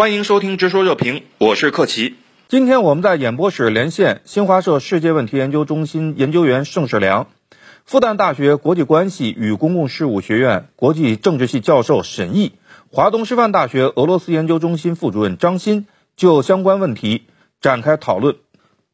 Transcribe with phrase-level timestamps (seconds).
[0.00, 2.14] 欢迎收听《直说热评》，我是克奇。
[2.48, 7.26] 今天我们在演播室连线新华社世界问题研究中心研究员盛世良，
[7.84, 12.52] 复旦大学国际关系与公共事务学院国际政治系教授沈毅，
[12.90, 15.86] 华东师范大学俄罗斯研究中心副主任张欣
[16.16, 17.24] 就相关问题
[17.60, 18.36] 展开讨论。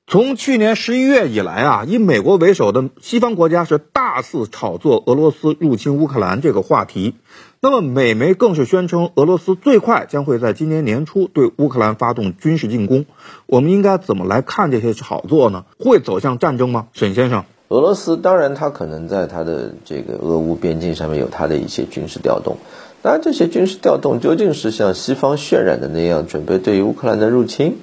[0.09, 7.17] 从去年十一月以来啊，以美国为首的西方国家是大肆炒作俄罗斯入侵乌克兰这个话题。
[7.61, 13.05] 那么，美媒更是宣称俄罗斯最快将会在今年年初对乌克兰发动军事进攻。
[13.47, 15.65] 我们应该怎么来看这些炒作呢？
[15.77, 16.87] 会走向战争吗？
[16.93, 22.59] 沈先生，俄罗斯当然，它可能在它的这个俄乌边境上面有它的一些军事调动。
[23.03, 27.79] 当然，这些军事调动究竟是像西方渲染的那样准备对于乌克兰的入侵？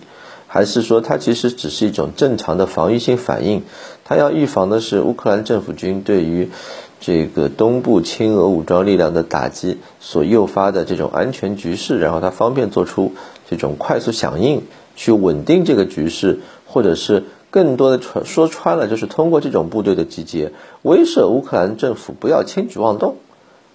[0.54, 3.64] 还是说，它其实只是一种正常的防御性反应？
[4.06, 6.52] 它要预防的是乌克兰政府军对于
[7.00, 13.14] 这个东部亲俄武装力量的打击所诱发的这种安全局势，然后它方便做出
[13.50, 14.62] 这种快速响应，
[14.96, 20.52] 去稳定这个局势，或者是更多的说说穿了，就是通过这种部队的集结，
[20.84, 23.16] 威慑乌克兰政府不要轻举妄动。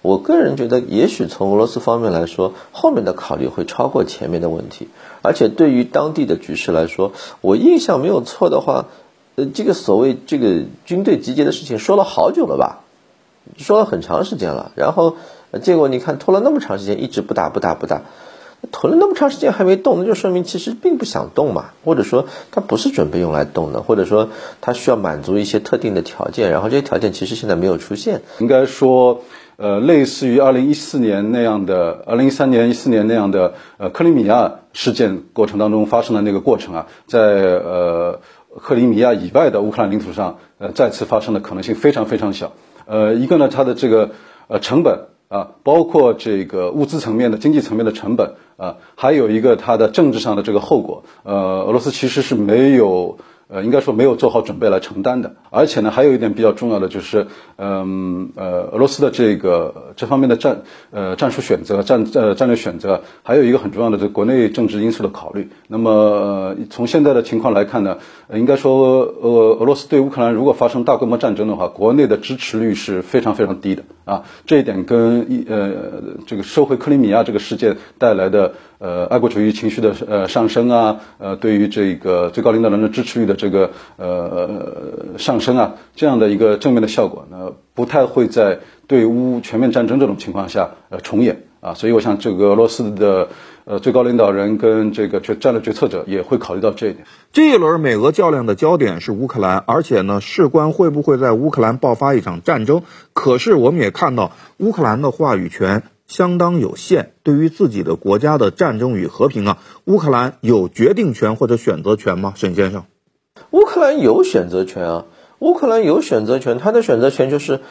[0.01, 4.87] 我个人觉得，也许从俄罗斯方面来说，后面的考虑会超过前面的问题。
[5.21, 7.11] 而且对于当地的局势来说，
[7.41, 8.85] 我印象没有错的话，
[9.35, 12.79] 呃，这个所谓这个军队集结的事情说了好久了吧，
[13.57, 14.71] 说了很长时间了。
[14.75, 15.17] 然后
[15.61, 18.03] 结果你看拖了那么长时间，一直不打不打不打，
[18.71, 24.29] 囤了那么长时间还没动，那就说明其实并不想动嘛，或者说他不是准备用来动的，或者说
[24.61, 28.21] 他需要满足一些特定的条件，然后这些条件其实现在没有出现。
[28.39, 29.23] 应该说。
[29.61, 38.21] 呃，类似于二零一四年那样的，二零一三年、一四年那样的，呃，克里米亚事件过程当中发生的那个过程啊，在呃
[38.61, 42.53] 克里米亚以外的乌克兰领土上，呃，再次发生的可能性非常非常小。
[42.85, 44.11] 呃，一个呢，它的这个
[44.47, 51.03] 呃成本啊，包括这个物资层面的、经济层面的成本啊，还有一个它的政治上的这个后果。
[51.23, 53.17] 呃，俄罗斯其实是没有。
[53.51, 57.25] 呃，应该说没有做好准备来承担的，而且呢，还有一点比较重要的就是，
[57.57, 60.61] 嗯，呃，俄罗斯的这个这方面的战，
[60.91, 65.49] 呃，战术选择、战呃战略选择，还有一个很重要的这国内政治因素的考虑。
[65.67, 67.97] 那么从现在的情况来看呢，
[68.31, 74.23] 应该说，俄俄罗斯对乌克兰如果发生大规模战争的话，国内的支持率是非常非常低的啊。
[74.45, 75.69] 这一点跟一呃
[76.25, 78.53] 这个收回克里米亚这个事件带来的。
[78.79, 93.29] 呃，爱国主义情绪的呃上升啊，呃，对于这个最高领导人的支持率的这个呃上升啊，这样的一个正面的效果，呢，不太会在对乌全面战争这种情况下呃重演啊，所以我想这个俄罗斯的
[93.63, 97.05] 呃最高领导人跟这个决战略决策者也会考虑到这一点。
[97.31, 102.81] 这一轮美俄较量的焦点是乌克兰，而且呢，事关会不会在乌克兰爆发一场战争。
[103.13, 105.83] 可是我们也看到乌克兰的话语权。
[106.05, 107.11] 相当有限。
[107.21, 112.33] 对于自己的国家的战争与和平啊，乌克兰有决定权或者选择权吗？
[112.35, 112.85] 沈先生，
[113.51, 115.05] 乌克兰有选择权啊。
[115.39, 117.61] 乌克兰有选择权，他的选择权就是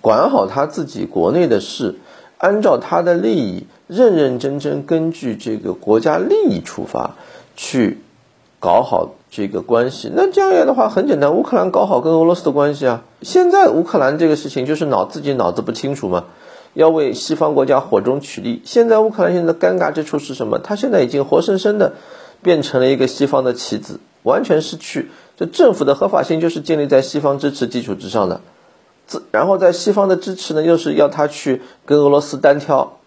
[0.00, 1.96] 管好他自己国内的事，
[2.38, 7.16] 按照他的利益，认认真真根据这个国家利益出发
[7.56, 7.98] 去
[8.60, 10.10] 搞好这个关系。
[10.14, 13.04] 那这样样的话，很简单，乌克兰搞好跟俄罗斯的关系啊。
[13.22, 16.24] 现在乌克兰这个事情就是脑自己脑子不清楚嘛。
[16.74, 18.60] 要为西方国家火中取栗。
[18.64, 20.58] 现在乌克兰现在尴尬之处是什么？
[20.58, 21.92] 他现在已经活生生的
[22.42, 28.40] 变成了一个西方的棋子，完全失去这政府的合法性，就是建立在西方支持基础之上的。
[29.06, 32.98] 自然后在西方的支持呢，又是要他去跟俄罗斯单挑，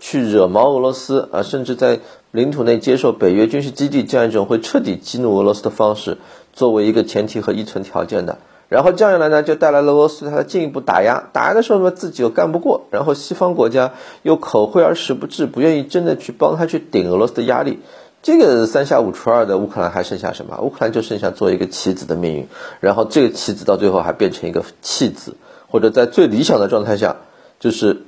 [0.00, 6.16] 去惹毛俄罗斯啊，甚至在领土内接受北约军事基地这样一种会彻底激怒俄罗斯的方式，
[6.52, 8.38] 作为一个前提和依存条件的。
[8.70, 11.28] 然后这样一来呢，就带来了俄罗斯它的进一步打压。
[11.32, 13.92] 打压的时候呢，自己又干不过，然后西方国家
[14.22, 17.80] 又口惠而实不至，不愿意真的去帮他去顶俄罗斯的压力。
[18.24, 20.58] 这个三下五除二的乌克兰还剩下什么？
[20.62, 22.48] 乌克兰就剩下做一个棋子的命运。
[22.80, 25.36] 然后这个棋子到最后还变成一个弃子，
[25.68, 27.16] 或者在最理想的状态下，
[27.60, 28.02] 就是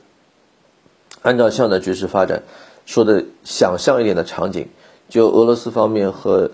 [1.21, 2.45] 按照这样的局势发展，
[2.87, 4.69] 说的想象一点的场景，
[5.11, 6.51] 就俄罗斯方面和。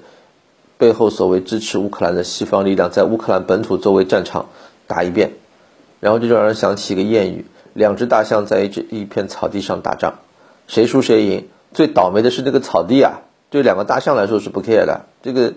[0.78, 4.46] 背后所谓支持乌克兰的西方力量，在乌克兰本土作为战场
[4.88, 5.30] 打一遍，
[6.00, 10.14] 然后这就让人想起一个谚语：两只大象在一只一片草地上打仗，
[10.66, 11.46] 谁输谁赢？
[11.72, 13.20] 最倒霉的是那个草地啊！
[13.52, 15.52] 对两个大象来说是不 care 的，这个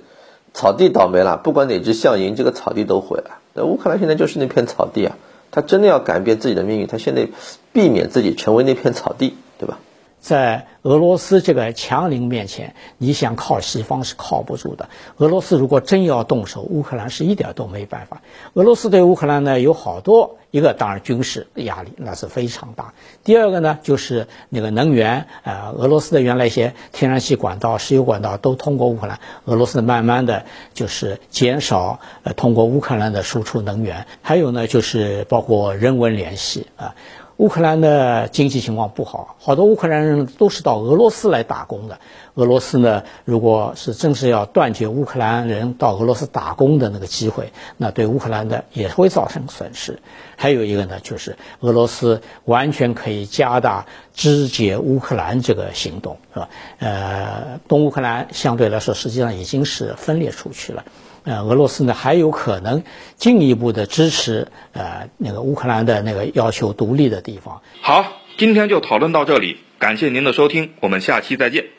[0.54, 3.40] 草地倒霉了，不管哪只象赢，这个草地都毁了。
[3.54, 5.18] 那乌克兰现在就是那片草地啊，
[5.50, 7.30] 他真的要改变自己的命运，他现在
[7.72, 9.80] 避免自己成为那片草地，对吧？
[10.26, 14.90] 在俄罗斯这个强邻面前，你想靠西方是靠不住的。
[15.18, 18.24] 俄罗斯如果真要动手，乌克兰是一点都没办法。
[18.54, 22.96] 俄罗斯对乌克兰呢有好多，一个当然军事压力那是非常大。
[23.24, 34.08] 第二个呢就是那个能源，呃，俄罗斯的原来一些天然气管道、石油管道都通过乌克兰，俄罗斯慢慢的就是减少呃通过乌克兰的输出能源。
[34.24, 36.96] 还有呢就是包括人文联系啊。
[37.38, 42.00] 乌克兰的经济情况不好，好多乌克兰人都是到俄罗斯来打工的。
[42.36, 50.00] 俄罗斯呢，如果是正是要断绝乌克兰人到俄罗斯打工的那个机会，那对乌克兰的也会造成损失。
[50.38, 56.50] 还有一个呢，就是俄罗斯完全可以加大肢解乌克兰这个行动，是吧？
[56.80, 60.86] 呃，东乌克兰相对来说实际上已经是分裂出去了。
[61.26, 62.84] 呃，俄罗斯呢还有可能
[63.18, 67.62] 进一步的支持呃那个乌克兰的那个要求独立的地方。
[67.82, 68.06] 好，
[68.38, 71.75] 今天就讨论到这里，感谢您的收听，我们下期再见。